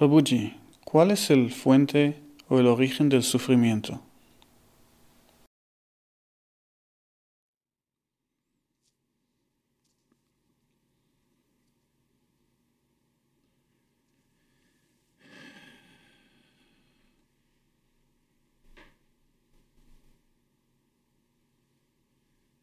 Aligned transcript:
Prabhuji, 0.00 0.54
¿cuál 0.82 1.10
es 1.10 1.28
el 1.28 1.50
fuente 1.50 2.22
o 2.48 2.58
el 2.58 2.66
origen 2.66 3.10
del 3.10 3.22
sufrimiento? 3.22 4.00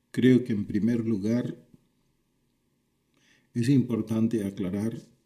Creo 0.10 0.44
que 0.44 0.54
en 0.54 0.66
primer 0.66 1.06
lugar 1.06 1.56
es 3.54 3.70
importante 3.70 4.44
aclarar 4.44 5.17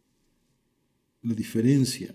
la 1.22 1.34
diferencia 1.34 2.14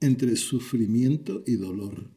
entre 0.00 0.36
sufrimiento 0.36 1.42
y 1.46 1.56
dolor. 1.56 2.10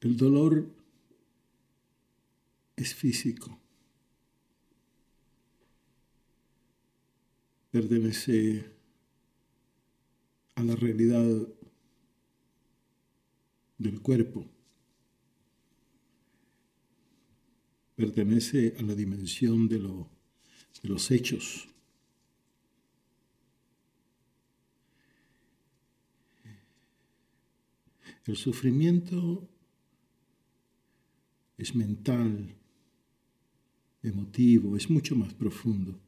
El 0.00 0.16
dolor 0.16 0.66
es 2.74 2.94
físico. 2.94 3.58
Pertenece 7.70 8.64
a 10.56 10.62
la 10.64 10.74
realidad 10.74 11.48
del 13.82 14.00
cuerpo. 14.00 14.46
Pertenece 17.96 18.74
a 18.78 18.82
la 18.82 18.94
dimensión 18.94 19.68
de, 19.68 19.78
de 19.78 20.88
los 20.88 21.10
hechos. 21.10 21.68
El 28.24 28.36
sufrimiento 28.36 29.48
es 31.58 31.74
mental, 31.74 32.54
emotivo, 34.02 34.76
es 34.76 34.88
mucho 34.88 35.16
más 35.16 35.34
profundo. 35.34 35.98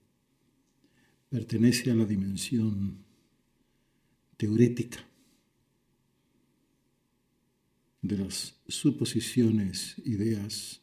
Pertenece 1.28 1.91
a 1.91 1.95
la 1.95 2.05
dimensión 2.05 3.05
teorética 4.36 5.05
de 8.05 8.19
las 8.19 8.55
suposiciones, 8.69 9.97
ideas, 10.05 10.78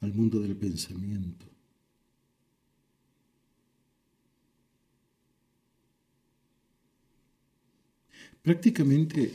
al 0.00 0.12
mundo 0.12 0.40
del 0.40 0.56
pensamiento. 0.56 1.46
Prácticamente 8.42 9.32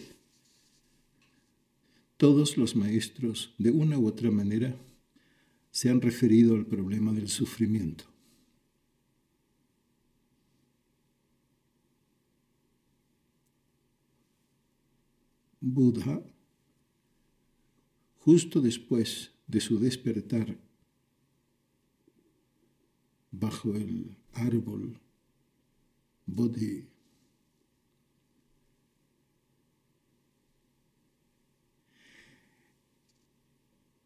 todos 2.17 2.57
los 2.57 2.75
maestros, 2.75 3.53
de 3.57 3.71
una 3.71 3.97
u 3.97 4.07
otra 4.07 4.29
manera, 4.31 4.75
se 5.71 5.89
han 5.89 6.01
referido 6.01 6.55
al 6.55 6.65
problema 6.65 7.13
del 7.13 7.29
sufrimiento. 7.29 8.14
Buda, 15.67 16.23
justo 18.19 18.61
después 18.61 19.31
de 19.47 19.59
su 19.59 19.79
despertar 19.79 20.59
bajo 23.31 23.73
el 23.73 24.15
árbol 24.33 25.01
Bodhi, 26.27 26.87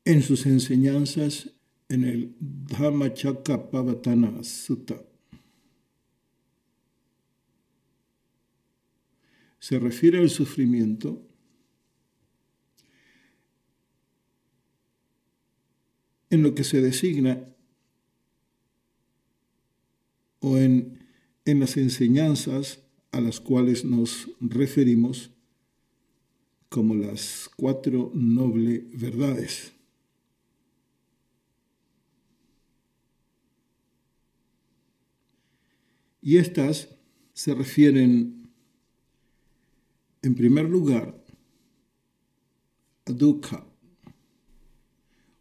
en 0.06 0.24
sus 0.24 0.46
enseñanzas 0.46 1.52
en 1.90 2.06
el 2.06 2.38
Dhammacakkappavattana 2.40 4.46
Sutta. 4.46 5.04
Se 9.60 9.78
refiere 9.78 10.20
al 10.20 10.30
sufrimiento 10.30 11.26
en 16.30 16.44
lo 16.44 16.54
que 16.56 16.64
se 16.64 16.82
designa 16.82 17.44
o 20.40 20.58
en, 20.58 21.00
en 21.46 21.60
las 21.60 21.78
enseñanzas 21.78 22.80
a 23.12 23.22
las 23.22 23.40
cuales 23.40 23.84
nos 23.84 24.30
referimos 24.40 25.32
como 26.70 26.94
las 26.96 27.50
cuatro 27.56 28.12
nobles 28.14 28.84
verdades. 28.94 29.74
Y 36.22 36.38
estas 36.38 36.90
se 37.34 37.56
refieren, 37.56 38.52
en 40.22 40.36
primer 40.36 40.70
lugar, 40.70 41.24
a 43.06 43.12
dukkha, 43.12 43.66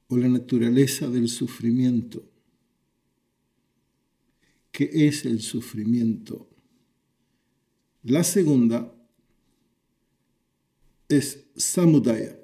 o 0.09 0.17
la 0.17 0.29
naturaleza 0.29 1.09
del 1.09 1.29
sufrimiento. 1.29 2.25
¿Qué 4.73 4.91
es 5.07 5.25
el 5.25 5.41
sufrimiento? 5.41 6.49
La 8.03 8.25
segunda 8.25 8.95
es 11.09 11.45
samudaya. 11.57 12.35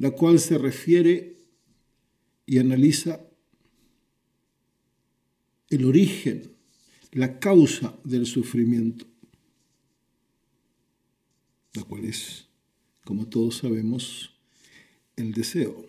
la 0.00 0.12
cual 0.12 0.40
se 0.40 0.56
refiere 0.56 1.36
y 2.46 2.56
analiza 2.56 3.20
el 5.68 5.84
origen, 5.84 6.56
la 7.12 7.38
causa 7.38 8.00
del 8.02 8.24
sufrimiento 8.24 9.09
la 11.74 11.84
cual 11.84 12.04
es, 12.04 12.48
como 13.04 13.28
todos 13.28 13.58
sabemos, 13.58 14.34
el 15.16 15.32
deseo, 15.32 15.86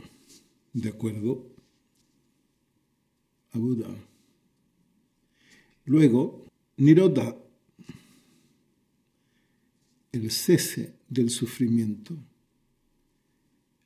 de 0.73 0.89
acuerdo 0.89 1.45
a 3.51 3.57
Buda. 3.57 3.89
Luego, 5.85 6.45
Nirodha, 6.77 7.35
el 10.11 10.31
cese 10.31 10.93
del 11.09 11.29
sufrimiento, 11.29 12.15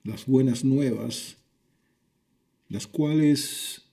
las 0.04 0.26
buenas 0.26 0.64
nuevas, 0.64 1.38
las 2.70 2.88
cuales 2.88 3.85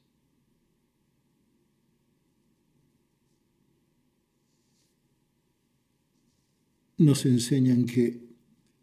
nos 7.03 7.27
enseñan 7.27 7.85
que 7.87 8.23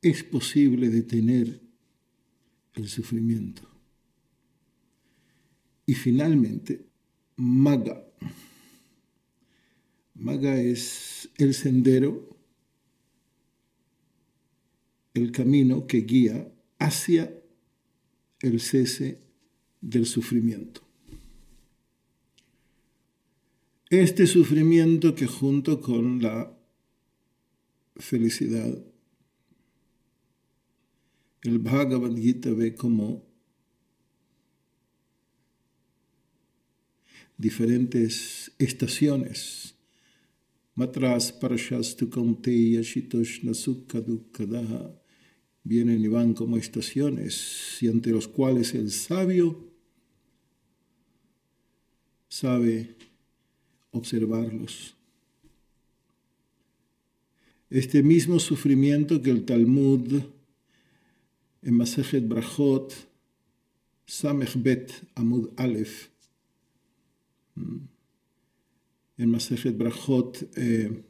es 0.01 0.23
posible 0.23 0.89
detener 0.89 1.59
el 2.75 2.87
sufrimiento. 2.87 3.63
Y 5.85 5.95
finalmente, 5.95 6.85
Maga. 7.35 8.05
Maga 10.13 10.59
es 10.59 11.29
el 11.37 11.53
sendero, 11.53 12.37
el 15.13 15.31
camino 15.31 15.87
que 15.87 16.01
guía 16.01 16.51
hacia 16.77 17.33
el 18.41 18.59
cese 18.59 19.19
del 19.81 20.05
sufrimiento. 20.05 20.81
Este 23.89 24.27
sufrimiento 24.27 25.15
que 25.15 25.25
junto 25.25 25.81
con 25.81 26.21
la 26.21 26.58
felicidad. 27.99 28.83
El 31.43 31.59
Bhagavad 31.59 32.15
Gita 32.15 32.51
ve 32.51 32.75
como 32.75 33.25
diferentes 37.37 38.51
estaciones. 38.57 39.75
Matras 40.75 41.31
Parashastu 41.31 42.09
Kaunteya 42.09 42.81
Shitoshna 42.81 43.53
Sukha 43.53 44.01
Dukkadaha 44.01 44.99
vienen 45.63 46.03
y 46.03 46.07
van 46.07 46.33
como 46.33 46.57
estaciones 46.57 47.77
y 47.81 47.87
ante 47.87 48.11
los 48.11 48.27
cuales 48.27 48.73
el 48.73 48.91
sabio 48.91 49.69
sabe 52.29 52.95
observarlos 53.91 54.98
Este 57.69 58.01
mismo 58.01 58.39
sufrimiento 58.39 59.21
que 59.21 59.29
el 59.29 59.45
Talmud 59.45 60.23
en 61.61 61.73
Masejet 61.73 62.27
Brachot, 62.27 62.93
Samech 64.05 64.55
Bet 64.55 64.91
Amud 65.13 65.49
Aleph, 65.55 66.09
en 69.17 69.29
Masejet 69.29 69.77
Brachot, 69.77 70.49
eh, 70.55 71.03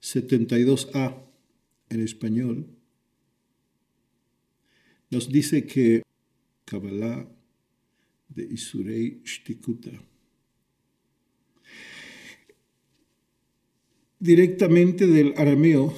72a 0.00 1.20
en 1.90 2.00
español, 2.00 2.66
nos 5.10 5.28
dice 5.28 5.66
que 5.66 6.02
Kabbalah 6.64 7.28
de 8.28 8.44
Isurei 8.44 9.20
Shtikuta 9.24 10.07
directamente 14.18 15.06
del 15.06 15.34
arameo, 15.36 15.94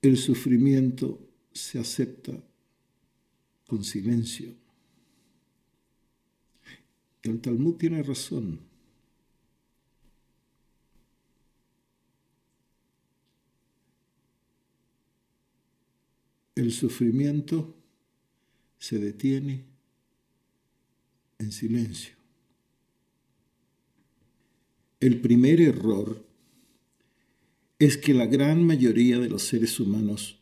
el 0.00 0.16
sufrimiento 0.16 1.20
se 1.52 1.78
acepta 1.78 2.32
con 3.66 3.84
silencio. 3.84 4.54
El 7.22 7.40
Talmud 7.40 7.76
tiene 7.76 8.02
razón. 8.02 8.60
El 16.54 16.72
sufrimiento 16.72 17.74
se 18.78 18.98
detiene 18.98 19.64
en 21.38 21.52
silencio. 21.52 22.21
El 25.02 25.20
primer 25.20 25.60
error 25.60 26.24
es 27.80 27.96
que 27.96 28.14
la 28.14 28.26
gran 28.26 28.64
mayoría 28.64 29.18
de 29.18 29.28
los 29.28 29.42
seres 29.42 29.80
humanos 29.80 30.38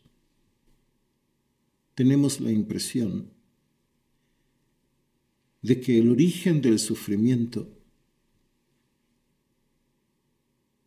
tenemos 1.95 2.39
la 2.39 2.51
impresión 2.51 3.31
de 5.63 5.81
que 5.81 5.97
el 5.97 6.11
origen 6.11 6.61
del 6.61 6.77
sufrimiento 6.77 7.75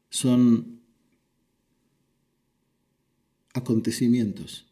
son 0.09 0.81
acontecimientos. 3.55 4.69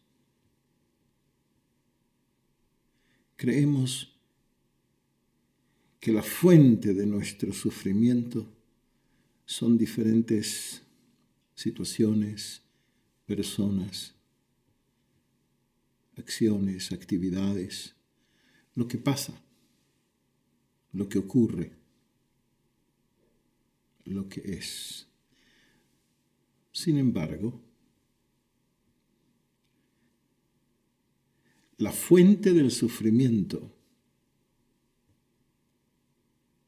Creemos 3.35 4.15
que 5.99 6.13
la 6.13 6.23
fuente 6.23 6.93
de 6.93 7.05
nuestro 7.05 7.51
sufrimiento 7.51 8.62
son 9.45 9.77
diferentes 9.77 10.81
situaciones, 11.55 12.61
personas, 13.25 14.13
acciones, 16.17 16.91
actividades, 16.91 17.95
lo 18.75 18.87
que 18.87 18.97
pasa, 18.97 19.33
lo 20.91 21.07
que 21.09 21.19
ocurre, 21.19 21.71
lo 24.05 24.27
que 24.29 24.41
es. 24.41 25.07
Sin 26.71 26.97
embargo, 26.97 27.61
la 31.77 31.91
fuente 31.91 32.53
del 32.53 32.71
sufrimiento 32.71 33.71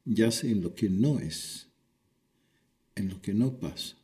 yace 0.04 0.50
en 0.50 0.62
lo 0.62 0.74
que 0.74 0.88
no 0.88 1.18
es 1.18 1.65
en 2.96 3.10
lo 3.10 3.20
que 3.20 3.34
no 3.34 3.52
pasa, 3.58 3.94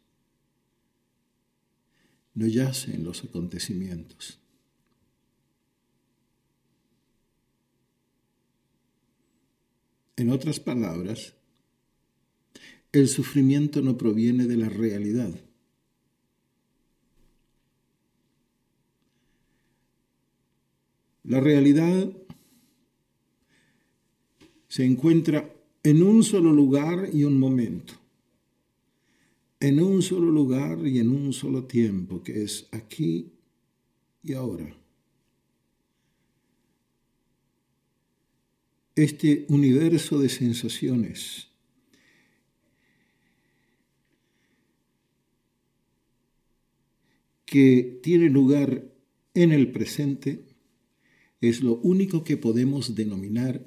no 2.35 2.47
yace 2.47 2.95
en 2.95 3.05
los 3.05 3.25
acontecimientos. 3.25 4.39
En 10.17 10.31
otras 10.31 10.61
palabras, 10.61 11.35
el 12.93 13.09
sufrimiento 13.09 13.81
no 13.81 13.97
proviene 13.97 14.47
de 14.47 14.57
la 14.57 14.69
realidad. 14.69 15.35
La 21.25 21.41
realidad 21.41 22.13
se 24.69 24.85
encuentra 24.85 25.51
en 25.83 26.03
un 26.03 26.23
solo 26.23 26.53
lugar 26.53 27.09
y 27.13 27.25
un 27.25 27.39
momento 27.39 28.02
en 29.63 29.81
un 29.81 30.03
solo 30.03 30.29
lugar 30.29 30.85
y 30.85 30.99
en 30.99 31.09
un 31.09 31.33
solo 31.33 31.67
tiempo, 31.67 32.21
que 32.21 32.43
es 32.43 32.67
aquí 32.73 33.33
y 34.25 34.33
ahora. 34.33 34.77
Este 38.97 39.47
universo 39.49 40.19
de 40.19 40.29
sensaciones 40.29 41.47
que 47.47 48.01
tiene 48.03 48.31
lugar 48.31 48.93
en 49.35 49.53
el 49.53 49.71
presente 49.71 50.45
es 51.41 51.63
lo 51.63 51.77
único 51.77 52.25
que 52.25 52.37
podemos 52.37 52.97
denominar 52.97 53.65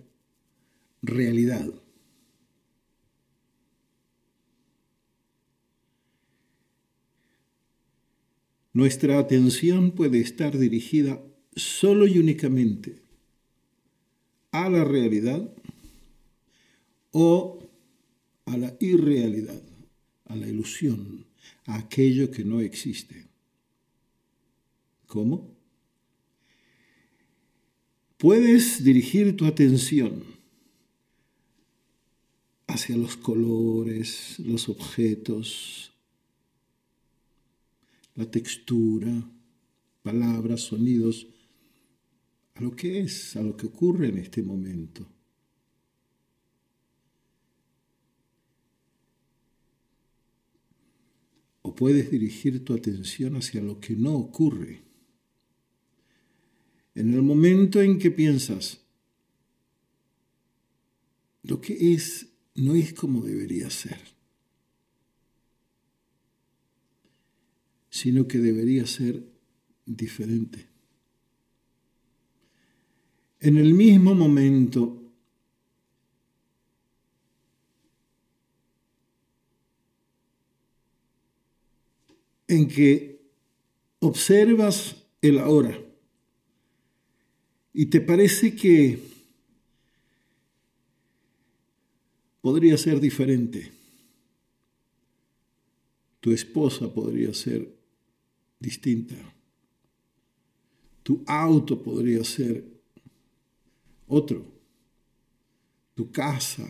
realidad. 1.02 1.85
Nuestra 8.76 9.20
atención 9.20 9.92
puede 9.92 10.20
estar 10.20 10.58
dirigida 10.58 11.24
solo 11.56 12.08
y 12.08 12.20
únicamente 12.20 13.02
a 14.52 14.70
la 14.70 14.84
realidad 14.84 15.50
o 17.12 17.70
a 18.46 18.58
la 18.58 18.76
irrealidad, 18.82 19.62
a 20.26 20.36
la 20.36 20.50
ilusión, 20.50 21.26
a 21.68 21.78
aquello 21.78 22.30
que 22.32 22.44
no 22.44 22.60
existe. 22.60 23.28
¿Cómo? 25.08 25.56
Puedes 28.18 28.84
dirigir 28.84 29.38
tu 29.38 29.46
atención 29.46 30.22
hacia 32.68 32.98
los 32.98 33.16
colores, 33.16 34.38
los 34.40 34.68
objetos, 34.68 35.95
la 38.16 38.30
textura, 38.30 39.30
palabras, 40.02 40.62
sonidos, 40.62 41.28
a 42.56 42.62
lo 42.62 42.76
que 42.76 43.02
es, 43.02 43.36
a 43.36 43.42
lo 43.42 43.56
que 43.58 43.68
ocurre 43.68 44.08
en 44.08 44.18
este 44.18 44.42
momento. 44.42 45.06
O 51.62 51.76
puedes 51.76 52.10
dirigir 52.10 52.64
tu 52.64 52.74
atención 52.74 53.36
hacia 53.36 53.62
lo 53.62 53.80
que 53.80 53.96
no 53.96 54.16
ocurre. 54.16 54.84
En 56.94 57.14
el 57.14 57.22
momento 57.22 57.82
en 57.82 58.00
que 58.00 58.12
piensas, 58.12 58.80
lo 61.44 61.60
que 61.60 61.94
es 61.94 62.28
no 62.56 62.74
es 62.74 62.94
como 62.94 63.22
debería 63.22 63.70
ser. 63.70 64.15
Sino 67.96 68.28
que 68.28 68.40
debería 68.40 68.86
ser 68.86 69.24
diferente. 69.86 70.68
En 73.40 73.56
el 73.56 73.74
mismo 73.74 74.14
momento 74.14 75.02
en 82.50 82.68
que 82.68 83.22
observas 84.00 84.98
el 85.22 85.40
ahora 85.40 85.80
y 87.72 87.86
te 87.86 88.02
parece 88.02 88.58
que 88.58 89.00
podría 92.42 92.78
ser 92.78 93.00
diferente, 93.00 93.72
tu 96.20 96.34
esposa 96.34 96.94
podría 96.94 97.34
ser 97.34 97.75
distinta. 98.66 99.16
Tu 101.04 101.24
auto 101.28 101.82
podría 101.82 102.24
ser 102.24 102.66
otro. 104.08 104.44
Tu 105.94 106.12
casa, 106.12 106.68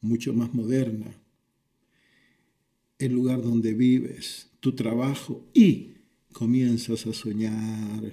mucho 0.00 0.32
más 0.32 0.54
moderna. 0.54 1.12
El 2.96 3.12
lugar 3.12 3.42
donde 3.42 3.74
vives, 3.74 4.48
tu 4.60 4.72
trabajo 4.72 5.44
y 5.52 5.96
comienzas 6.32 7.06
a 7.06 7.12
soñar 7.12 8.12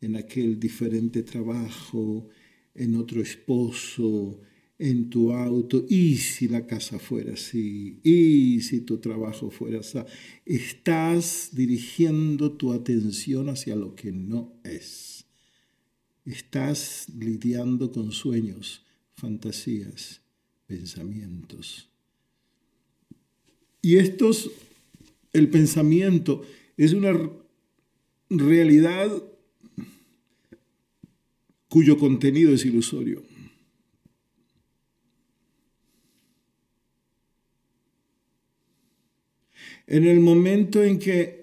en 0.00 0.16
aquel 0.16 0.58
diferente 0.58 1.22
trabajo, 1.22 2.28
en 2.74 2.96
otro 2.96 3.20
esposo, 3.20 4.40
en 4.80 5.10
tu 5.10 5.32
auto, 5.32 5.84
y 5.88 6.16
si 6.16 6.48
la 6.48 6.66
casa 6.66 6.98
fuera 6.98 7.34
así, 7.34 8.00
y 8.02 8.62
si 8.62 8.80
tu 8.80 8.98
trabajo 8.98 9.50
fuera 9.50 9.80
así, 9.80 9.98
estás 10.46 11.50
dirigiendo 11.52 12.52
tu 12.52 12.72
atención 12.72 13.50
hacia 13.50 13.76
lo 13.76 13.94
que 13.94 14.10
no 14.10 14.54
es. 14.64 15.26
Estás 16.24 17.08
lidiando 17.18 17.92
con 17.92 18.10
sueños, 18.10 18.82
fantasías, 19.16 20.22
pensamientos. 20.66 21.90
Y 23.82 23.96
estos, 23.96 24.50
el 25.34 25.48
pensamiento 25.48 26.42
es 26.78 26.94
una 26.94 27.12
realidad 28.30 29.10
cuyo 31.68 31.98
contenido 31.98 32.54
es 32.54 32.64
ilusorio. 32.64 33.22
En 39.90 40.06
el 40.06 40.20
momento 40.20 40.84
en 40.84 41.00
que 41.00 41.42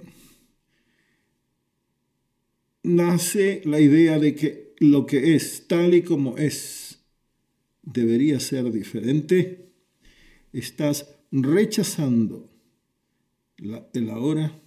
nace 2.81 3.61
la 3.65 3.81
idea 3.81 4.19
de 4.19 4.35
que 4.35 4.73
lo 4.79 5.05
que 5.05 5.35
es 5.35 5.67
tal 5.67 5.93
y 5.93 6.01
como 6.01 6.37
es 6.37 6.99
debería 7.81 8.39
ser 8.39 8.71
diferente, 8.71 9.73
estás 10.53 11.13
rechazando 11.29 12.49
el 13.57 14.09
ahora 14.09 14.57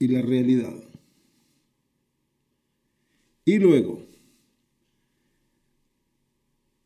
y 0.00 0.08
la 0.08 0.22
realidad. 0.22 0.74
Y 3.44 3.60
luego, 3.60 4.02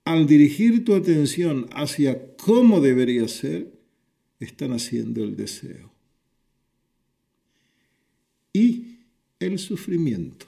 al 0.04 0.26
dirigir 0.26 0.84
tu 0.84 0.94
atención 0.94 1.70
hacia 1.72 2.36
cómo 2.36 2.82
debería 2.82 3.26
ser, 3.26 3.77
están 4.40 4.72
haciendo 4.72 5.22
el 5.22 5.36
deseo. 5.36 5.90
Y 8.52 8.98
el 9.38 9.58
sufrimiento. 9.58 10.46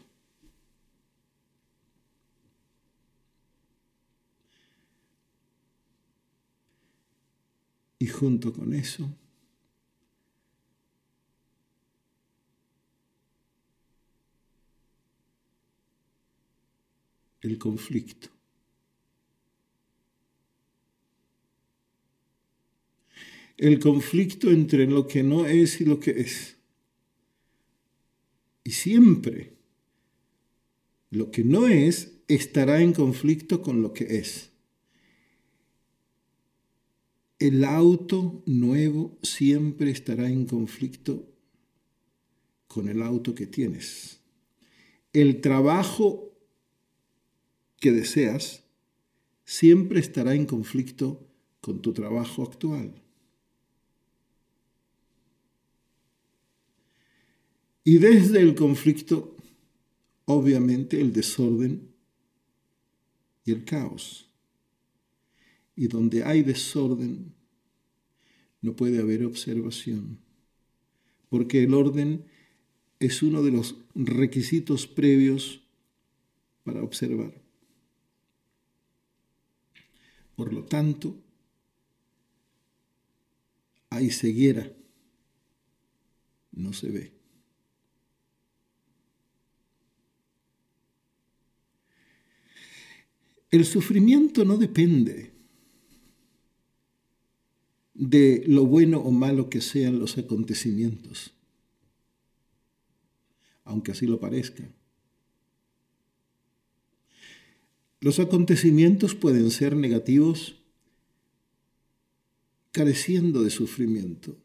Y 7.98 8.06
junto 8.06 8.52
con 8.52 8.72
eso, 8.72 9.14
el 17.42 17.58
conflicto. 17.58 18.39
El 23.60 23.78
conflicto 23.78 24.50
entre 24.50 24.86
lo 24.86 25.06
que 25.06 25.22
no 25.22 25.44
es 25.44 25.82
y 25.82 25.84
lo 25.84 26.00
que 26.00 26.12
es. 26.12 26.56
Y 28.64 28.70
siempre 28.70 29.52
lo 31.10 31.30
que 31.30 31.44
no 31.44 31.66
es 31.66 32.22
estará 32.26 32.80
en 32.80 32.94
conflicto 32.94 33.60
con 33.60 33.82
lo 33.82 33.92
que 33.92 34.16
es. 34.16 34.52
El 37.38 37.64
auto 37.64 38.42
nuevo 38.46 39.18
siempre 39.22 39.90
estará 39.90 40.30
en 40.30 40.46
conflicto 40.46 41.30
con 42.66 42.88
el 42.88 43.02
auto 43.02 43.34
que 43.34 43.46
tienes. 43.46 44.20
El 45.12 45.42
trabajo 45.42 46.34
que 47.78 47.92
deseas 47.92 48.64
siempre 49.44 50.00
estará 50.00 50.34
en 50.34 50.46
conflicto 50.46 51.28
con 51.60 51.82
tu 51.82 51.92
trabajo 51.92 52.42
actual. 52.42 52.99
Y 57.82 57.98
desde 57.98 58.40
el 58.40 58.54
conflicto, 58.54 59.36
obviamente, 60.26 61.00
el 61.00 61.12
desorden 61.12 61.90
y 63.44 63.52
el 63.52 63.64
caos. 63.64 64.28
Y 65.74 65.88
donde 65.88 66.24
hay 66.24 66.42
desorden, 66.42 67.34
no 68.60 68.76
puede 68.76 69.00
haber 69.00 69.24
observación, 69.24 70.18
porque 71.30 71.62
el 71.62 71.72
orden 71.72 72.26
es 72.98 73.22
uno 73.22 73.42
de 73.42 73.50
los 73.50 73.76
requisitos 73.94 74.86
previos 74.86 75.62
para 76.64 76.82
observar. 76.82 77.40
Por 80.36 80.52
lo 80.52 80.64
tanto, 80.64 81.16
hay 83.88 84.10
ceguera, 84.10 84.70
no 86.52 86.72
se 86.74 86.90
ve. 86.90 87.19
El 93.50 93.64
sufrimiento 93.64 94.44
no 94.44 94.56
depende 94.56 95.32
de 97.94 98.44
lo 98.46 98.64
bueno 98.64 98.98
o 99.00 99.10
malo 99.10 99.50
que 99.50 99.60
sean 99.60 99.98
los 99.98 100.16
acontecimientos, 100.16 101.34
aunque 103.64 103.92
así 103.92 104.06
lo 104.06 104.20
parezca. 104.20 104.72
Los 108.00 108.18
acontecimientos 108.18 109.14
pueden 109.14 109.50
ser 109.50 109.76
negativos 109.76 110.56
careciendo 112.72 113.42
de 113.42 113.50
sufrimiento. 113.50 114.38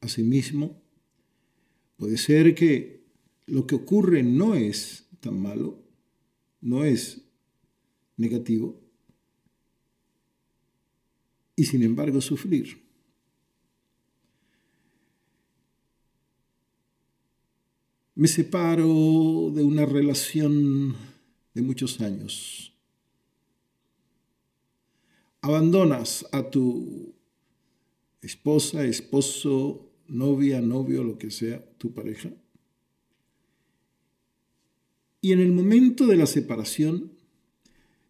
Asimismo, 0.00 0.80
puede 1.96 2.16
ser 2.16 2.54
que 2.54 3.04
lo 3.46 3.66
que 3.66 3.74
ocurre 3.74 4.22
no 4.22 4.54
es 4.54 5.06
tan 5.20 5.38
malo, 5.38 5.82
no 6.60 6.84
es 6.84 7.25
negativo 8.16 8.80
y 11.56 11.64
sin 11.64 11.82
embargo 11.82 12.20
sufrir. 12.20 12.84
Me 18.14 18.28
separo 18.28 19.50
de 19.54 19.62
una 19.62 19.84
relación 19.84 20.94
de 21.52 21.62
muchos 21.62 22.00
años. 22.00 22.72
Abandonas 25.42 26.26
a 26.32 26.50
tu 26.50 27.14
esposa, 28.22 28.84
esposo, 28.84 29.90
novia, 30.08 30.60
novio, 30.60 31.04
lo 31.04 31.18
que 31.18 31.30
sea, 31.30 31.64
tu 31.78 31.92
pareja. 31.92 32.30
Y 35.20 35.32
en 35.32 35.40
el 35.40 35.52
momento 35.52 36.06
de 36.06 36.16
la 36.16 36.26
separación 36.26 37.15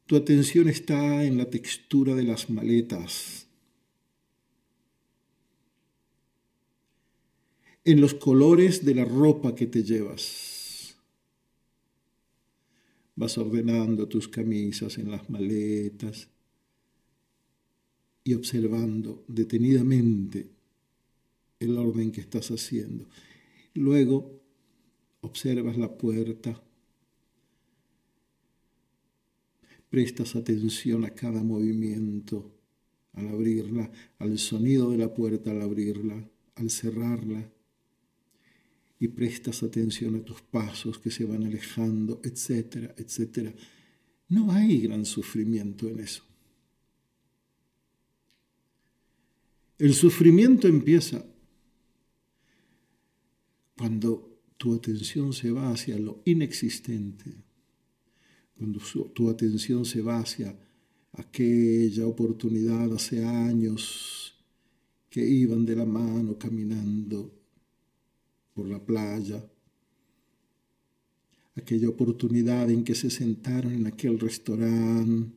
tu 0.07 0.15
atención 0.15 0.69
está 0.69 1.25
en 1.25 1.37
la 1.37 1.51
textura 1.51 2.15
de 2.15 2.23
las 2.23 2.49
maletas, 2.49 3.49
en 7.85 8.01
los 8.01 8.15
colores 8.15 8.85
de 8.85 8.95
la 8.95 9.05
ropa 9.05 9.55
que 9.55 9.67
te 9.67 9.83
llevas. 9.83 10.97
Vas 13.17 13.37
ordenando 13.39 14.09
tus 14.09 14.29
camisas 14.29 14.99
en 14.99 15.11
las 15.11 15.29
maletas 15.29 16.29
y 18.23 18.35
observando 18.35 19.25
detenidamente 19.27 20.51
el 21.59 21.79
orden 21.79 22.13
que 22.13 22.21
estás 22.21 22.51
haciendo. 22.51 23.09
Luego 23.75 24.41
observas 25.21 25.77
la 25.77 25.97
puerta 25.97 26.63
prestas 29.91 30.37
atención 30.37 31.05
a 31.05 31.11
cada 31.11 31.43
movimiento 31.43 32.53
al 33.13 33.29
abrirla, 33.29 33.91
al 34.19 34.39
sonido 34.39 34.91
de 34.91 34.99
la 34.99 35.13
puerta 35.13 35.51
al 35.51 35.63
abrirla, 35.63 36.29
al 36.57 36.71
cerrarla, 36.71 37.51
y 38.99 39.09
prestas 39.09 39.63
atención 39.63 40.17
a 40.17 40.25
tus 40.25 40.41
pasos 40.43 40.99
que 40.99 41.11
se 41.11 41.25
van 41.25 41.45
alejando, 41.45 42.21
etcétera, 42.25 42.95
etcétera. 42.97 43.55
No 44.29 44.51
hay 44.53 44.81
gran 44.81 45.05
sufrimiento 45.05 45.89
en 45.89 46.01
eso. 46.01 46.23
El 49.79 49.93
sufrimiento 49.93 50.67
empieza 50.67 51.25
cuando 53.77 54.41
tu 54.57 54.75
atención 54.75 55.35
se 55.35 55.51
va 55.51 55.71
hacia 55.71 55.99
lo 55.99 56.23
inexistente, 56.25 57.35
cuando 58.57 58.81
tu 59.15 59.29
atención 59.29 59.85
se 59.85 60.01
va 60.01 60.19
hacia 60.19 60.57
aquella 61.13 62.07
oportunidad 62.07 62.93
hace 62.93 63.25
años 63.25 64.35
que 65.11 65.27
iban 65.27 65.65
de 65.65 65.77
la 65.77 65.87
mano 65.87 66.39
caminando 66.39 67.33
por 68.55 68.69
la 68.69 68.85
playa, 68.85 69.45
aquella 71.55 71.89
oportunidad 71.89 72.71
en 72.71 72.85
que 72.85 72.95
se 72.95 73.11
sentaron 73.11 73.73
en 73.73 73.87
aquel 73.87 74.19
restaurante 74.19 75.33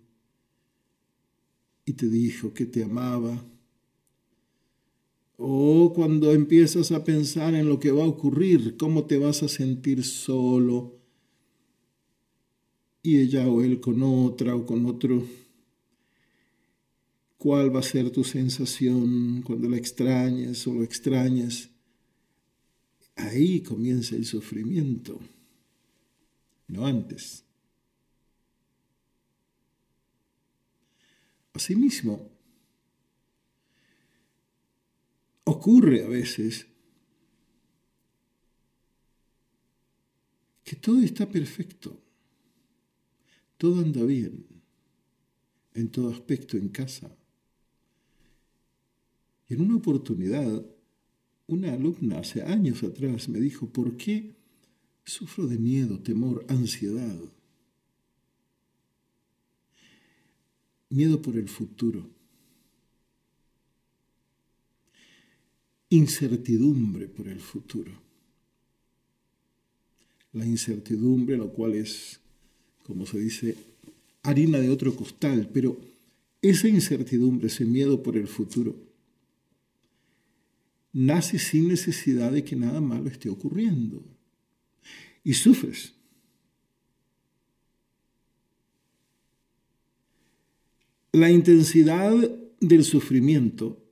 y 1.85 1.93
te 1.93 2.07
dijo 2.07 2.53
que 2.53 2.65
te 2.65 2.83
amaba. 2.83 3.45
O 5.37 5.93
cuando 5.95 6.33
empiezas 6.33 6.91
a 6.91 7.03
pensar 7.03 7.55
en 7.55 7.69
lo 7.69 7.79
que 7.79 7.91
va 7.91 8.03
a 8.03 8.07
ocurrir, 8.07 8.75
cómo 8.77 9.05
te 9.05 9.17
vas 9.17 9.43
a 9.43 9.47
sentir 9.47 10.03
solo, 10.03 10.98
y 13.01 13.19
ella 13.19 13.47
o 13.47 13.61
él 13.63 13.79
con 13.79 14.01
otra 14.03 14.55
o 14.55 14.65
con 14.65 14.85
otro, 14.85 15.25
cuál 17.37 17.73
va 17.73 17.79
a 17.79 17.83
ser 17.83 18.11
tu 18.11 18.23
sensación 18.23 19.41
cuando 19.43 19.69
la 19.69 19.77
extrañes 19.77 20.67
o 20.67 20.73
lo 20.73 20.83
extrañes. 20.83 21.69
Ahí 23.15 23.61
comienza 23.61 24.15
el 24.15 24.25
sufrimiento, 24.25 25.19
no 26.67 26.85
antes. 26.85 27.43
Asimismo, 31.53 32.29
ocurre 35.43 36.05
a 36.05 36.07
veces 36.07 36.67
que 40.63 40.75
todo 40.75 41.01
está 41.01 41.27
perfecto, 41.27 41.99
todo 43.59 43.81
anda 43.81 44.05
bien, 44.05 44.45
en 45.73 45.89
todo 45.91 46.09
aspecto 46.09 46.55
en 46.55 46.69
casa. 46.69 47.13
Y 49.49 49.55
en 49.55 49.61
una 49.61 49.75
oportunidad, 49.75 50.65
una 51.45 51.73
alumna 51.73 52.19
hace 52.19 52.41
años 52.41 52.81
atrás 52.83 53.27
me 53.27 53.41
dijo, 53.41 53.67
¿por 53.67 53.97
qué 53.97 54.33
sufro 55.03 55.45
de 55.45 55.57
miedo, 55.57 55.99
temor, 55.99 56.45
ansiedad? 56.47 57.19
Miedo 60.89 61.21
por 61.21 61.35
el 61.35 61.49
futuro. 61.49 62.09
Incertidumbre 65.89 67.09
por 67.09 67.27
el 67.27 67.41
futuro. 67.41 67.91
La 70.31 70.45
incertidumbre, 70.45 71.35
lo 71.35 71.51
cual 71.51 71.73
es, 71.73 72.21
como 72.89 73.05
se 73.05 73.19
dice, 73.19 73.55
harina 74.23 74.57
de 74.57 74.71
otro 74.71 74.95
costal, 74.95 75.47
pero 75.53 75.79
esa 76.41 76.67
incertidumbre, 76.67 77.45
ese 77.45 77.63
miedo 77.63 78.01
por 78.01 78.17
el 78.17 78.27
futuro, 78.27 78.75
nace 80.91 81.37
sin 81.37 81.67
necesidad 81.67 82.31
de 82.31 82.43
que 82.43 82.55
nada 82.55 82.81
malo 82.81 83.07
esté 83.07 83.29
ocurriendo. 83.29 84.03
Y 85.23 85.35
sufres. 85.35 85.93
La 91.11 91.29
intensidad 91.29 92.11
del 92.59 92.83
sufrimiento 92.83 93.85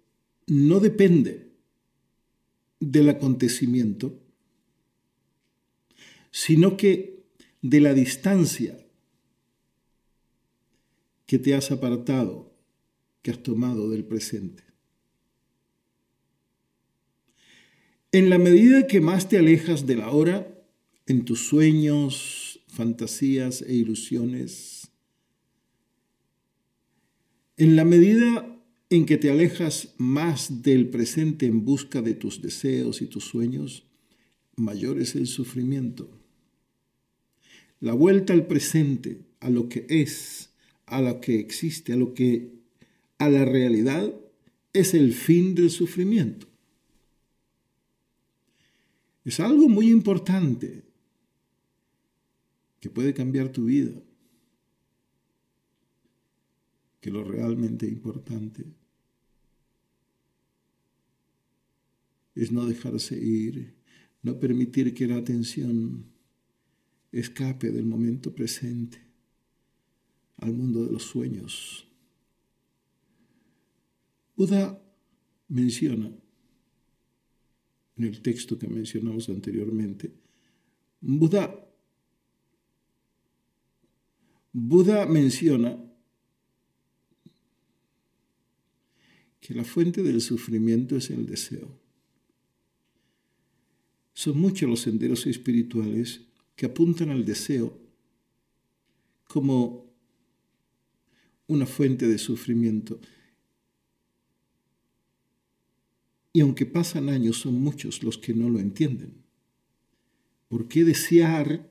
no 0.48 0.80
depende 0.80 1.52
del 2.80 3.10
acontecimiento, 3.10 4.20
sino 6.32 6.78
que 6.78 7.18
de 7.62 7.82
la 7.82 7.94
distancia 7.94 8.87
que 11.28 11.38
te 11.38 11.54
has 11.54 11.70
apartado, 11.72 12.52
que 13.22 13.30
has 13.30 13.44
tomado 13.44 13.90
del 13.92 14.06
presente. 14.06 14.64
En 18.12 18.30
la 18.30 18.40
medida 18.40 18.88
que 18.88 19.02
más 19.02 19.30
te 19.30 19.38
alejas 19.38 19.86
de 19.86 19.98
la 19.98 20.10
hora, 20.10 20.66
en 21.06 21.26
tus 21.26 21.48
sueños, 21.48 22.62
fantasías 22.68 23.62
e 23.62 23.74
ilusiones, 23.76 24.90
en 27.58 27.76
la 27.76 27.86
medida 27.86 28.58
en 28.90 29.06
que 29.06 29.18
te 29.18 29.30
alejas 29.30 29.94
más 29.98 30.62
del 30.62 30.90
presente 30.90 31.46
en 31.46 31.66
busca 31.66 32.02
de 32.02 32.14
tus 32.14 32.42
deseos 32.42 33.02
y 33.02 33.08
tus 33.08 33.26
sueños, 33.26 33.84
mayor 34.56 35.02
es 35.02 35.16
el 35.16 35.28
sufrimiento. 35.28 36.10
La 37.80 37.94
vuelta 37.94 38.34
al 38.34 38.48
presente, 38.48 39.26
a 39.40 39.50
lo 39.50 39.68
que 39.68 39.86
es, 39.90 40.47
a 40.88 41.02
lo 41.02 41.22
que 41.22 41.40
existe, 41.40 41.94
a 41.94 41.96
lo 41.96 42.14
que 42.14 42.52
a 43.20 43.30
la 43.30 43.46
realidad 43.46 44.14
es 44.74 44.94
el 44.94 45.14
fin 45.14 45.56
del 45.56 45.70
sufrimiento. 45.70 46.48
Es 49.24 49.40
algo 49.40 49.68
muy 49.68 49.90
importante 49.90 50.84
que 52.80 52.90
puede 52.90 53.14
cambiar 53.14 53.52
tu 53.52 53.66
vida 53.66 54.02
que 57.02 57.12
lo 57.12 57.24
realmente 57.24 57.88
importante 57.88 58.66
es 62.36 62.52
no 62.52 62.66
dejarse 62.66 63.18
ir, 63.18 63.76
no 64.22 64.40
permitir 64.40 64.94
que 64.94 65.08
la 65.08 65.16
atención 65.16 66.06
escape 67.12 67.72
del 67.72 67.86
momento 67.86 68.34
presente 68.36 69.07
al 70.38 70.54
mundo 70.54 70.86
de 70.86 70.92
los 70.92 71.04
sueños. 71.04 71.88
Buda 74.36 74.82
menciona 75.48 76.12
en 77.98 78.04
el 78.04 78.22
texto 78.22 78.58
que 78.58 78.68
mencionamos 78.68 79.28
anteriormente, 79.30 80.14
Buda, 81.02 81.68
Buda 84.52 85.06
menciona 85.06 85.78
que 89.40 89.54
la 89.54 89.64
fuente 89.64 90.04
del 90.04 90.22
sufrimiento 90.22 90.98
es 90.98 91.10
el 91.10 91.26
deseo. 91.26 91.80
Son 94.14 94.40
muchos 94.40 94.70
los 94.70 94.82
senderos 94.82 95.26
espirituales 95.28 96.22
que 96.56 96.66
apuntan 96.66 97.12
al 97.12 97.24
deseo 97.24 97.80
como 99.28 99.87
una 101.48 101.66
fuente 101.66 102.08
de 102.08 102.18
sufrimiento. 102.18 103.00
Y 106.34 106.42
aunque 106.42 106.66
pasan 106.66 107.10
años, 107.10 107.38
son 107.38 107.62
muchos 107.62 108.04
los 108.04 108.18
que 108.18 108.34
no 108.34 108.50
lo 108.50 108.60
entienden. 108.60 109.24
¿Por 110.50 110.68
qué 110.68 110.84
desear 110.84 111.70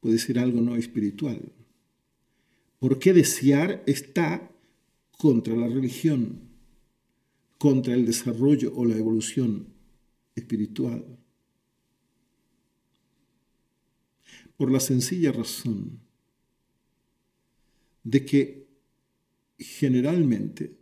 puede 0.00 0.18
ser 0.18 0.38
algo 0.38 0.60
no 0.60 0.76
espiritual? 0.76 1.52
¿Por 2.78 2.98
qué 2.98 3.12
desear 3.12 3.82
está 3.86 4.50
contra 5.18 5.56
la 5.56 5.68
religión? 5.68 6.54
contra 7.64 7.94
el 7.94 8.04
desarrollo 8.04 8.74
o 8.76 8.84
la 8.84 8.94
evolución 8.94 9.68
espiritual. 10.34 11.02
Por 14.58 14.70
la 14.70 14.80
sencilla 14.80 15.32
razón 15.32 15.98
de 18.02 18.26
que 18.26 18.63
generalmente 19.58 20.76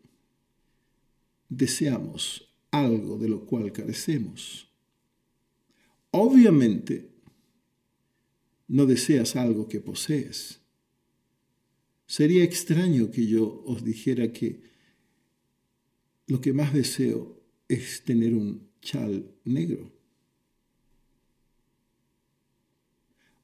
deseamos 1.48 2.48
algo 2.70 3.18
de 3.18 3.28
lo 3.28 3.44
cual 3.44 3.72
carecemos. 3.72 4.68
Obviamente, 6.10 7.10
no 8.68 8.86
deseas 8.86 9.36
algo 9.36 9.68
que 9.68 9.80
posees. 9.80 10.60
Sería 12.06 12.44
extraño 12.44 13.10
que 13.10 13.26
yo 13.26 13.62
os 13.66 13.84
dijera 13.84 14.32
que 14.32 14.62
lo 16.26 16.40
que 16.40 16.52
más 16.52 16.72
deseo 16.72 17.40
es 17.68 18.02
tener 18.04 18.34
un 18.34 18.68
chal 18.80 19.30
negro. 19.44 19.90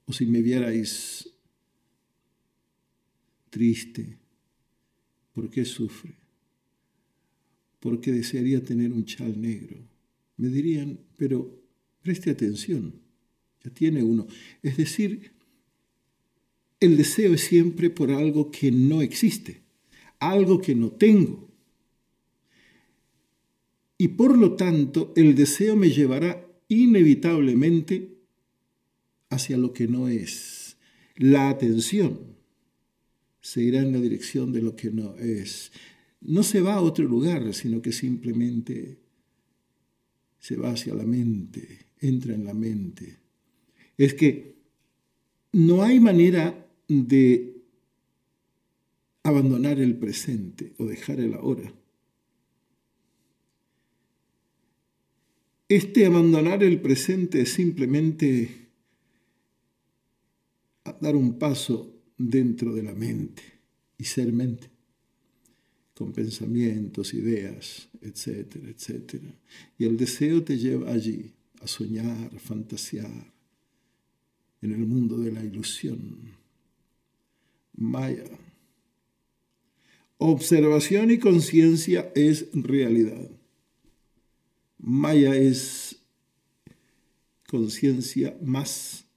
O 0.06 0.12
si 0.12 0.26
me 0.26 0.40
vierais 0.40 1.30
triste, 3.50 4.16
¿por 5.38 5.51
qué 5.51 5.64
sufre? 5.64 6.16
Porque 7.79 8.11
desearía 8.11 8.64
tener 8.64 8.90
un 8.90 9.05
chal 9.05 9.40
negro. 9.40 9.77
Me 10.37 10.48
dirían, 10.48 10.98
pero 11.16 11.62
preste 12.03 12.31
atención, 12.33 12.92
ya 13.62 13.70
tiene 13.70 14.03
uno. 14.03 14.27
Es 14.64 14.77
decir, 14.77 15.31
el 16.81 16.96
deseo 16.96 17.35
es 17.35 17.42
siempre 17.42 17.88
por 17.88 18.11
algo 18.11 18.51
que 18.51 18.72
no 18.72 19.01
existe, 19.01 19.62
algo 20.18 20.61
que 20.61 20.74
no 20.74 20.90
tengo. 20.90 21.48
Y 23.96 24.09
por 24.09 24.37
lo 24.37 24.57
tanto, 24.57 25.12
el 25.14 25.37
deseo 25.37 25.77
me 25.77 25.90
llevará 25.90 26.48
inevitablemente 26.66 28.18
hacia 29.31 29.57
lo 29.57 29.72
que 29.72 29.87
no 29.87 30.09
es. 30.09 30.79
La 31.14 31.48
atención 31.48 32.38
se 33.40 33.62
irá 33.62 33.81
en 33.81 33.92
la 33.92 34.01
dirección 34.01 34.53
de 34.53 34.62
lo 34.62 34.77
que 34.77 34.90
no 34.90 35.16
es. 35.16 35.72
No 36.20 36.42
se 36.42 36.61
va 36.61 36.74
a 36.74 36.83
otro 36.83 37.05
lugar, 37.05 37.55
sino 37.55 37.81
que 37.81 37.92
simplemente 37.92 38.98
se 40.38 40.57
va 40.57 40.70
hacia 40.70 40.94
la 40.94 41.05
mente, 41.05 41.87
entra 42.01 42.35
en 42.35 42.44
la 42.44 42.55
mente. 42.55 43.18
Es 43.96 44.14
que 44.14 44.57
no 45.53 45.83
hay 45.83 46.01
manera 46.01 46.66
de 46.88 47.62
abandonar 49.22 49.81
el 49.81 49.96
presente 49.96 50.74
o 50.79 50.87
dejar 50.87 51.20
el 51.20 51.35
ahora. 51.35 51.72
Este 55.68 56.07
abandonar 56.07 56.62
el 56.62 56.81
presente 56.81 57.42
es 57.42 57.53
simplemente 57.53 58.68
dar 61.01 61.14
un 61.14 61.38
paso 61.38 61.97
dentro 62.18 62.74
de 62.74 62.83
la 62.83 62.94
mente 62.94 63.42
y 63.96 64.04
ser 64.04 64.33
mente, 64.33 64.68
con 65.94 66.12
pensamientos, 66.12 67.14
ideas, 67.14 67.88
etcétera, 68.00 68.68
etcétera. 68.68 69.35
Y 69.78 69.85
el 69.85 69.96
deseo 69.96 70.42
te 70.44 70.59
lleva 70.59 70.92
allí 70.92 71.33
a 71.61 71.66
soñar, 71.66 72.35
a 72.35 72.38
fantasear 72.38 73.33
en 74.61 74.72
el 74.72 74.87
mundo 74.87 75.18
de 75.18 75.33
la 75.33 75.44
ilusión. 75.44 76.37
Maya. 77.74 78.24
Observación 80.18 81.12
y 81.12 81.18
conciencia 81.18 82.11
es 82.14 82.48
realidad. 82.52 83.31
Maya 84.78 85.37
es 85.37 85.96
conciencia 87.46 88.37
más 88.42 89.07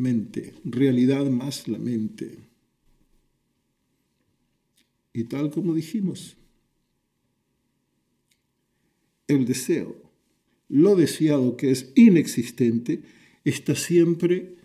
mente, 0.00 0.54
realidad 0.64 1.26
más 1.26 1.68
la 1.68 1.78
mente. 1.78 2.38
Y 5.12 5.24
tal 5.24 5.50
como 5.50 5.74
dijimos, 5.74 6.36
el 9.28 9.44
deseo, 9.44 9.94
lo 10.68 10.96
deseado 10.96 11.56
que 11.56 11.70
es 11.70 11.92
inexistente, 11.96 13.02
está 13.44 13.74
siempre 13.74 14.56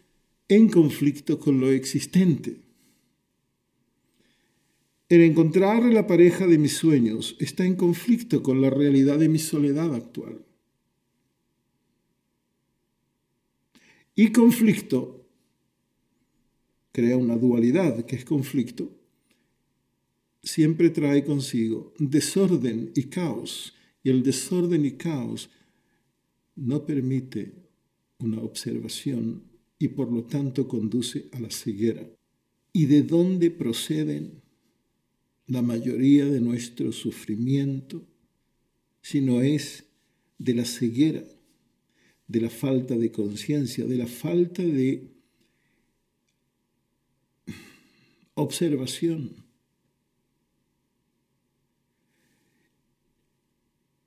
en 0.48 0.70
conflicto 0.70 1.40
con 1.40 1.60
lo 1.60 1.70
existente. 1.70 2.62
El 5.10 5.22
encontrar 5.22 5.84
la 5.84 6.08
pareja 6.08 6.48
de 6.48 6.58
mis 6.58 6.78
sueños 6.78 7.36
está 7.40 7.66
en 7.66 7.76
conflicto 7.76 8.42
con 8.42 8.62
la 8.62 8.70
realidad 8.70 9.20
de 9.20 9.30
mi 9.30 9.40
soledad 9.40 9.94
actual. 9.94 10.46
Y 14.16 14.32
conflicto 14.32 15.25
crea 16.96 17.18
una 17.18 17.36
dualidad 17.36 18.06
que 18.06 18.16
es 18.16 18.24
conflicto, 18.24 18.90
siempre 20.42 20.90
trae 20.90 21.26
consigo 21.26 21.94
desorden 22.00 22.94
y 22.96 23.04
caos. 23.10 23.74
Y 24.02 24.12
el 24.12 24.24
desorden 24.24 24.86
y 24.86 24.92
caos 24.92 25.50
no 26.56 26.86
permite 26.86 27.52
una 28.20 28.40
observación 28.40 29.44
y 29.78 29.90
por 29.90 30.10
lo 30.10 30.24
tanto 30.24 30.70
conduce 30.70 31.26
a 31.34 31.42
la 31.42 31.52
ceguera. 31.52 32.08
¿Y 32.72 32.86
de 32.86 33.02
dónde 33.02 33.52
proceden 33.52 34.42
la 35.48 35.62
mayoría 35.62 36.26
de 36.28 36.40
nuestro 36.40 36.94
sufrimiento, 36.94 38.08
si 39.02 39.20
no 39.20 39.42
es 39.42 39.84
de 40.38 40.54
la 40.54 40.64
ceguera, 40.64 41.26
de 42.26 42.40
la 42.40 42.50
falta 42.50 42.98
de 42.98 43.12
conciencia, 43.12 43.86
de 43.86 43.98
la 43.98 44.08
falta 44.08 44.64
de 44.64 45.15
observación. 48.36 49.44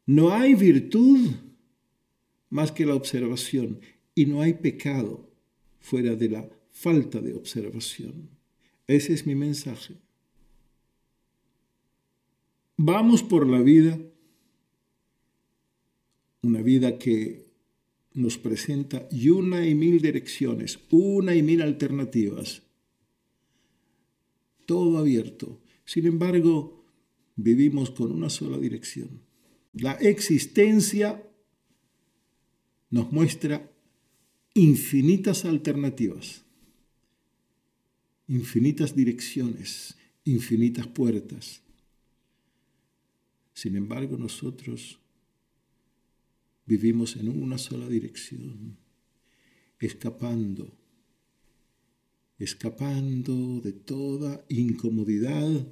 No 0.07 0.33
hay 0.33 0.55
virtud 0.55 1.33
más 2.49 2.73
que 2.73 2.87
la 2.87 2.95
observación 2.95 3.81
y 4.15 4.27
no 4.27 4.41
hay 4.41 4.55
pecado 4.55 5.29
fuera 5.81 6.15
de 6.15 6.29
la 6.31 6.49
falta 6.71 7.21
de 7.21 7.35
observación. 7.35 8.31
Ese 8.87 9.13
es 9.13 9.27
mi 9.27 9.35
mensaje. 9.35 9.97
Vamos 12.77 13.23
por 13.23 13.47
la 13.47 13.61
vida, 13.61 13.99
una 16.43 16.63
vida 16.63 16.99
que 16.99 17.49
nos 18.15 18.39
presenta 18.39 19.07
y 19.11 19.29
una 19.31 19.67
y 19.67 19.75
mil 19.75 20.01
direcciones, 20.01 20.79
una 20.91 21.35
y 21.35 21.43
mil 21.43 21.61
alternativas, 21.61 22.63
todo 24.69 24.99
abierto. 24.99 25.63
Sin 25.87 26.05
embargo, 26.05 26.85
vivimos 27.37 27.91
con 27.91 28.13
una 28.13 28.29
sola 28.29 28.59
dirección. 28.59 29.23
La 29.73 29.93
existencia 29.93 31.27
nos 32.91 33.11
muestra 33.11 33.73
infinitas 34.53 35.47
alternativas, 35.47 36.45
infinitas 38.27 38.95
direcciones, 38.95 39.97
infinitas 40.25 40.87
puertas. 40.87 41.63
Sin 43.55 43.75
embargo, 43.75 44.19
nosotros 44.19 44.99
vivimos 46.67 47.17
en 47.17 47.31
una 47.31 47.57
sola 47.57 47.89
dirección, 47.89 48.77
escapando, 49.79 50.78
escapando 52.39 53.61
de 53.61 53.73
toda 53.73 54.45
incomodidad 54.49 55.67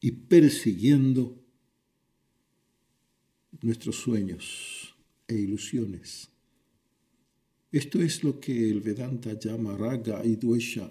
y 0.00 0.12
persiguiendo 0.12 1.44
nuestros 3.60 3.96
sueños 3.96 4.94
e 5.26 5.34
ilusiones. 5.34 6.30
Esto 7.72 8.00
es 8.00 8.22
lo 8.22 8.40
que 8.40 8.70
el 8.70 8.80
Vedanta 8.80 9.38
llama 9.38 9.76
raga 9.76 10.24
y 10.24 10.36
duesha 10.36 10.90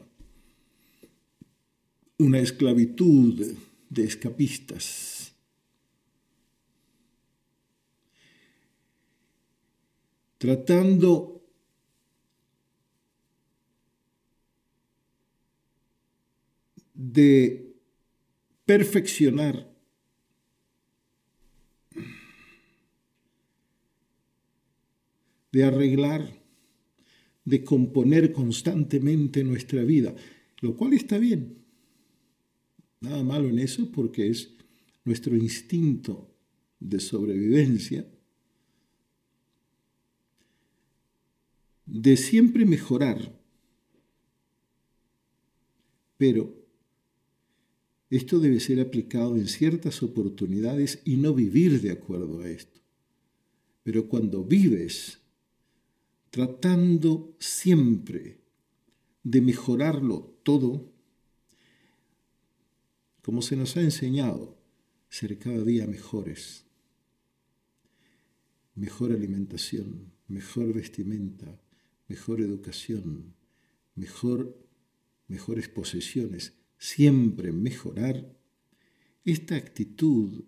una 2.19 2.39
esclavitud 2.39 3.55
de 3.89 4.03
escapistas. 4.03 5.33
Tratando 10.37 11.36
de 16.97 17.75
perfeccionar 18.65 19.77
de 25.51 25.63
arreglar, 25.63 26.39
de 27.45 27.63
componer 27.63 28.31
constantemente 28.31 29.43
nuestra 29.43 29.83
vida, 29.83 30.15
lo 30.61 30.75
cual 30.75 30.93
está 30.93 31.17
bien. 31.17 31.63
Nada 32.99 33.23
malo 33.23 33.47
en 33.49 33.59
eso 33.59 33.91
porque 33.91 34.27
es 34.27 34.53
nuestro 35.05 35.35
instinto 35.35 36.29
de 36.79 36.99
sobrevivencia, 36.99 38.05
de 41.85 42.17
siempre 42.17 42.65
mejorar. 42.65 43.41
Pero 46.17 46.56
esto 48.09 48.39
debe 48.39 48.59
ser 48.59 48.79
aplicado 48.79 49.35
en 49.35 49.47
ciertas 49.47 50.01
oportunidades 50.01 51.01
y 51.03 51.17
no 51.17 51.33
vivir 51.33 51.81
de 51.81 51.91
acuerdo 51.91 52.41
a 52.41 52.49
esto. 52.49 52.79
Pero 53.83 54.07
cuando 54.07 54.43
vives 54.43 55.19
tratando 56.29 57.35
siempre 57.39 58.39
de 59.23 59.41
mejorarlo 59.41 60.39
todo, 60.43 60.91
como 63.21 63.41
se 63.41 63.57
nos 63.57 63.75
ha 63.75 63.81
enseñado, 63.81 64.57
ser 65.09 65.37
cada 65.37 65.63
día 65.63 65.87
mejores. 65.87 66.65
Mejor 68.75 69.11
alimentación, 69.11 70.13
mejor 70.27 70.73
vestimenta, 70.73 71.59
mejor 72.07 72.41
educación, 72.41 73.33
mejor, 73.95 74.57
mejores 75.27 75.67
posesiones, 75.67 76.53
siempre 76.77 77.51
mejorar. 77.51 78.35
Esta 79.25 79.55
actitud 79.55 80.45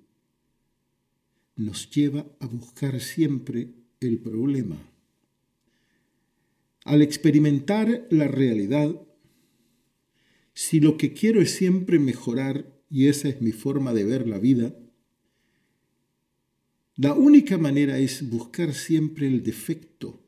nos 1.56 1.89
lleva 1.89 2.26
a 2.39 2.48
buscar 2.48 3.00
siempre 3.02 3.74
el 4.00 4.20
problema. 4.20 4.78
Al 6.86 7.02
experimentar 7.02 8.08
la 8.10 8.28
realidad, 8.28 8.96
si 10.54 10.80
lo 10.80 10.98
que 10.98 11.13
quiero 11.13 11.42
es 11.42 11.52
siempre 11.52 12.00
mejorar, 12.00 12.80
y 12.89 13.08
esa 13.08 13.30
es 13.30 13.42
mi 13.42 13.52
forma 13.52 13.94
de 13.94 14.04
ver 14.04 14.28
la 14.28 14.39
vida, 14.39 14.76
la 16.96 17.13
única 17.13 17.58
manera 17.58 17.98
es 17.98 18.30
buscar 18.30 18.74
siempre 18.74 19.28
el 19.28 19.44
defecto, 19.44 20.22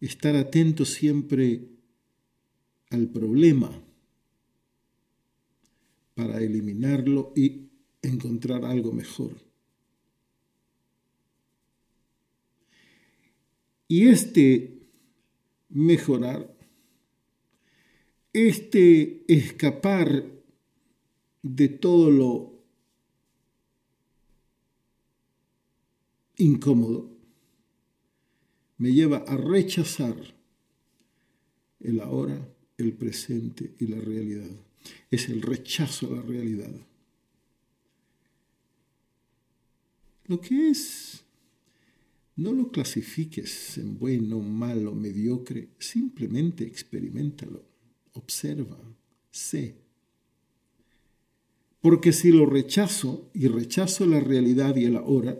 estar 0.00 0.36
atento 0.36 0.84
siempre 0.84 1.73
al 2.90 3.08
problema 3.08 3.70
para 6.14 6.40
eliminarlo 6.40 7.32
y 7.34 7.68
encontrar 8.02 8.64
algo 8.64 8.92
mejor. 8.92 9.32
Y 13.88 14.08
este 14.08 14.74
mejorar, 15.68 16.56
este 18.32 19.24
escapar 19.32 20.24
de 21.42 21.68
todo 21.68 22.10
lo 22.10 22.64
incómodo, 26.36 27.10
me 28.78 28.92
lleva 28.92 29.18
a 29.18 29.36
rechazar 29.36 30.16
el 31.80 32.00
ahora, 32.00 32.53
el 32.78 32.92
presente 32.92 33.74
y 33.78 33.86
la 33.86 34.00
realidad. 34.00 34.50
Es 35.10 35.28
el 35.28 35.42
rechazo 35.42 36.08
a 36.08 36.16
la 36.16 36.22
realidad. 36.22 36.72
Lo 40.26 40.40
que 40.40 40.70
es, 40.70 41.22
no 42.36 42.52
lo 42.52 42.70
clasifiques 42.70 43.78
en 43.78 43.98
bueno, 43.98 44.40
malo, 44.40 44.94
mediocre, 44.94 45.68
simplemente 45.78 46.64
experimentalo, 46.64 47.62
observa, 48.14 48.78
sé. 49.30 49.76
Porque 51.80 52.12
si 52.12 52.32
lo 52.32 52.46
rechazo 52.46 53.30
y 53.34 53.48
rechazo 53.48 54.06
la 54.06 54.20
realidad 54.20 54.74
y 54.76 54.86
el 54.86 54.96
ahora, 54.96 55.38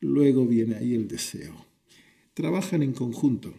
luego 0.00 0.46
viene 0.46 0.76
ahí 0.76 0.94
el 0.94 1.08
deseo. 1.08 1.54
Trabajan 2.34 2.82
en 2.82 2.92
conjunto. 2.92 3.54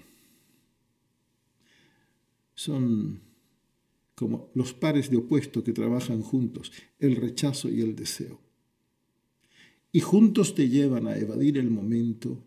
Son 2.58 3.22
como 4.15 4.52
los 4.54 4.74
pares 4.74 5.10
de 5.10 5.17
opuesto 5.17 5.63
que 5.63 5.72
trabajan 5.72 6.22
juntos, 6.22 6.74
el 7.00 7.15
rechazo 7.15 7.70
y 7.70 7.80
el 7.80 7.96
deseo 7.96 8.41
y 9.91 10.00
juntos 10.00 10.54
te 10.54 10.70
llevan 10.70 11.08
a 11.08 11.17
evadir 11.17 11.58
el 11.58 11.72
momento 11.72 12.43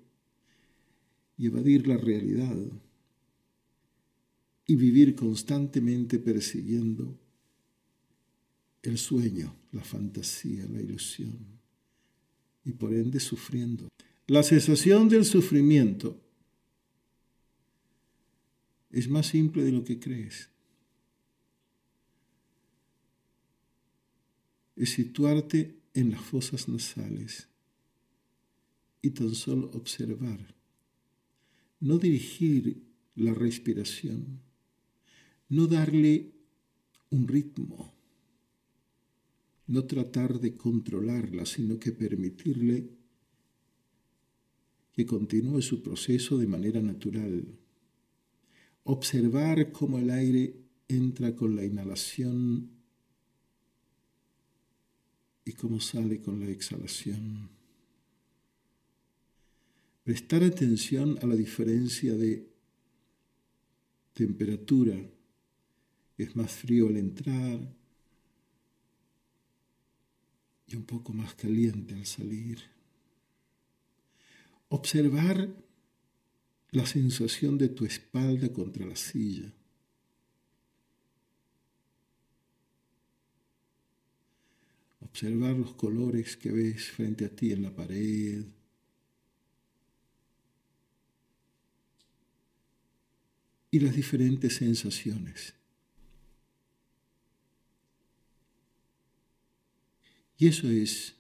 y 1.37 1.47
evadir 1.47 1.89
la 1.89 1.97
realidad 1.97 2.57
y 4.67 4.77
vivir 4.77 5.17
constantemente 5.17 6.19
persiguiendo 6.19 7.19
el 8.83 8.99
sueño, 8.99 9.53
la 9.73 9.83
fantasía, 9.83 10.65
la 10.71 10.81
ilusión 10.81 11.39
y 12.65 12.71
por 12.71 12.95
ende 12.95 13.19
sufriendo. 13.19 13.89
La 14.29 14.43
cesación 14.43 15.09
del 15.09 15.25
sufrimiento 15.25 16.21
es 18.91 19.09
más 19.09 19.27
simple 19.27 19.65
de 19.65 19.73
lo 19.73 19.85
que 19.85 19.99
crees. 19.99 20.51
Es 24.77 24.91
situarte 24.91 25.77
en 25.95 26.11
las 26.11 26.21
fosas 26.21 26.69
nasales 26.69 27.49
y 29.03 29.11
tan 29.11 29.35
solo 29.35 29.71
observar, 29.73 30.55
no 31.81 31.99
dirigir 31.99 32.83
la 33.15 33.35
respiración, 33.35 34.41
no 35.49 35.67
darle 35.67 36.33
un 37.11 37.27
ritmo, 37.27 37.93
no 39.67 39.85
tratar 39.85 40.41
de 40.41 40.55
controlarla, 40.55 41.47
sino 41.47 41.79
que 41.79 41.93
permitirle 41.93 42.91
que 44.93 45.07
continúe 45.07 45.63
su 45.63 45.83
proceso 45.83 46.39
de 46.39 46.47
manera 46.47 46.81
natural. 46.83 47.47
Observar 48.93 49.71
cómo 49.71 50.01
el 50.01 50.11
aire 50.11 50.53
entra 50.89 51.37
con 51.37 51.55
la 51.55 51.65
inhalación 51.65 52.71
y 55.45 55.53
cómo 55.53 55.79
sale 55.79 56.21
con 56.21 56.41
la 56.41 56.49
exhalación. 56.49 57.51
Prestar 60.03 60.43
atención 60.43 61.21
a 61.23 61.27
la 61.27 61.37
diferencia 61.37 62.17
de 62.17 62.51
temperatura. 64.13 64.97
Es 66.19 66.35
más 66.35 66.51
frío 66.51 66.89
al 66.89 66.97
entrar 66.97 67.61
y 70.67 70.75
un 70.75 70.83
poco 70.83 71.13
más 71.13 71.37
caliente 71.37 71.95
al 71.95 72.07
salir. 72.07 72.59
Observar 74.69 75.49
la 76.73 76.87
sensación 76.87 77.59
de 77.59 77.69
tu 77.69 77.85
espalda 77.85 78.53
contra 78.53 78.87
la 78.87 78.97
silla. 78.97 79.53
observar 85.11 85.57
los 85.57 85.75
colores 85.75 86.37
que 86.37 86.53
ves 86.53 86.91
frente 86.91 87.25
a 87.25 87.29
ti 87.29 87.53
en 87.53 87.63
la 87.63 87.75
pared. 87.75 88.45
Y 93.73 93.81
las 93.81 93.95
diferentes 93.95 94.57
sensaciones. 94.57 95.55
Y 100.39 100.49
eso 100.49 100.69
es 100.69 101.15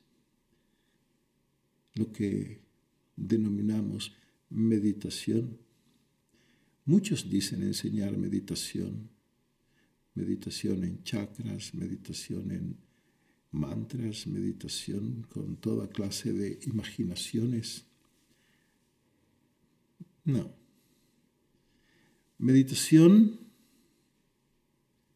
lo 1.94 2.10
que 2.12 2.60
denominamos 3.16 4.16
meditación. 4.50 5.58
Muchos 6.84 7.30
dicen 7.30 7.62
enseñar 7.62 8.16
meditación, 8.16 9.10
meditación 10.14 10.84
en 10.84 11.02
chakras, 11.04 11.72
meditación 11.74 12.50
en 12.50 12.76
mantras, 13.52 14.26
meditación, 14.26 15.22
con 15.28 15.56
toda 15.56 15.88
clase 15.88 16.32
de 16.32 16.58
imaginaciones. 16.66 17.84
No. 20.24 20.54
Meditación 22.38 23.38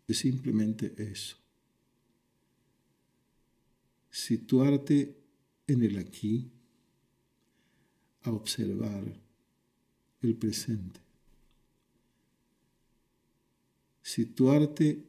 es 0.07 0.19
simplemente 0.19 0.95
eso. 0.99 1.37
Situarte 4.11 5.17
en 5.67 5.83
el 5.83 5.99
aquí 5.99 6.53
a 8.23 8.31
observar 8.31 9.24
el 10.25 10.37
presente. 10.37 11.01
Situarte 14.03 15.05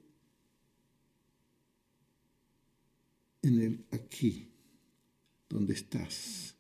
en 3.41 3.61
el 3.61 3.85
aquí, 3.91 4.47
donde 5.49 5.73
estás, 5.73 6.55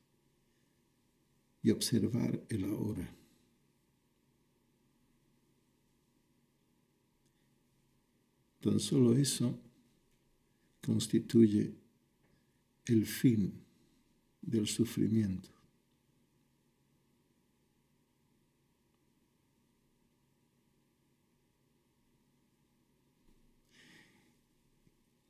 y 1.63 1.71
observar 1.71 2.43
el 2.49 2.65
ahora. 2.65 3.09
Tan 8.61 8.79
solo 8.79 9.15
eso 9.15 9.59
constituye 10.83 11.73
el 12.85 13.05
fin 13.05 13.63
del 14.41 14.67
sufrimiento. 14.67 15.54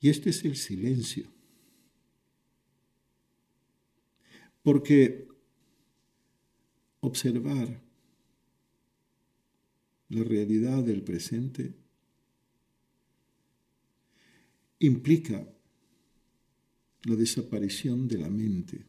Y 0.06 0.10
este 0.10 0.30
es 0.30 0.46
el 0.46 0.56
silencio. 0.56 1.26
Porque 4.62 5.28
observar 7.00 7.82
la 10.10 10.24
realidad 10.24 10.84
del 10.84 11.02
presente 11.02 11.74
implica 14.78 15.52
la 17.06 17.16
desaparición 17.16 18.08
de 18.08 18.18
la 18.20 18.30
mente. 18.30 18.86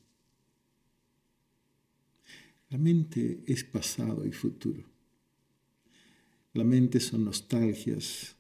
La 2.69 2.77
mente 2.77 3.43
es 3.47 3.65
pasado 3.65 4.27
y 4.27 4.33
futuro. 4.33 4.85
La 6.53 6.65
mente 6.65 7.01
son 7.01 7.25
nostalgias 7.25 8.37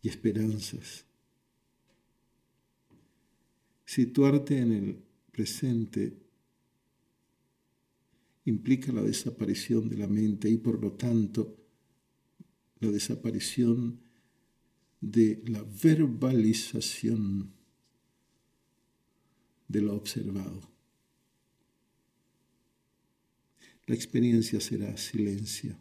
y 0.00 0.08
esperanzas. 0.08 1.04
Situarte 3.84 4.58
en 4.58 4.72
el 4.72 5.02
presente 5.30 6.16
implica 8.46 8.92
la 8.92 9.02
desaparición 9.02 9.88
de 9.88 9.96
la 9.96 10.06
mente 10.08 10.48
y 10.48 10.56
por 10.58 10.80
lo 10.80 10.92
tanto 10.92 11.56
la 12.80 12.90
desaparición 12.90 14.00
de 15.00 15.42
la 15.46 15.62
verbalización 15.62 17.52
de 19.68 19.80
lo 19.80 19.94
observado. 19.94 20.60
La 23.86 23.94
experiencia 23.94 24.60
será 24.60 24.96
silencio. 24.96 25.76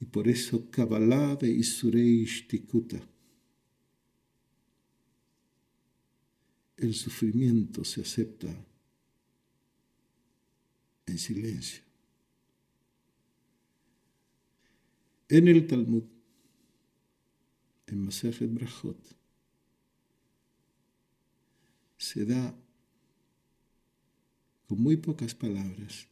Y 0.00 0.06
por 0.06 0.28
eso 0.28 0.70
Kabbalah 0.70 1.36
de 1.36 1.50
Isureish 1.50 2.46
Tikuta 2.46 3.13
el 6.76 6.94
sufrimiento 6.94 7.84
se 7.84 8.00
acepta 8.00 8.48
en 11.06 11.18
silencio. 11.18 11.82
En 15.28 15.48
el 15.48 15.66
Talmud, 15.66 16.04
en 17.86 18.04
Masejet 18.04 18.52
Brachot, 18.52 18.98
se 21.96 22.24
da 22.24 22.54
con 24.66 24.80
muy 24.80 24.96
pocas 24.96 25.34
palabras 25.34 26.06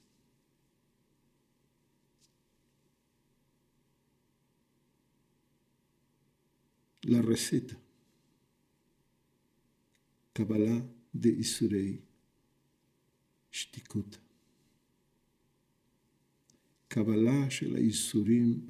la 7.03 7.21
receta 7.21 7.82
Kabbalah 10.34 10.82
de 11.14 11.30
Isurei 11.30 12.00
Shtikut. 13.52 14.18
Kabbalah 16.90 17.50
של 17.50 17.76
האיסורים 17.76 18.70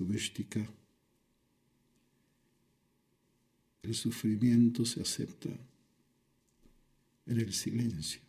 ובשתיקה. 0.00 0.64
El 3.84 3.94
sufrimiento 3.94 4.84
se 4.84 5.00
acepta 5.00 5.50
en 7.26 7.40
el 7.40 7.52
silencio. 7.52 8.25